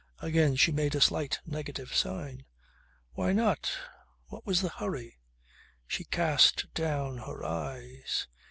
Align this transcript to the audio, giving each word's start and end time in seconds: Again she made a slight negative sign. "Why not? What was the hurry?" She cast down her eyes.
Again 0.17 0.55
she 0.55 0.71
made 0.71 0.95
a 0.95 0.99
slight 0.99 1.41
negative 1.45 1.93
sign. 1.93 2.45
"Why 3.11 3.33
not? 3.33 3.71
What 4.29 4.47
was 4.47 4.61
the 4.63 4.69
hurry?" 4.69 5.19
She 5.85 6.05
cast 6.05 6.73
down 6.73 7.17
her 7.19 7.43
eyes. 7.45 8.27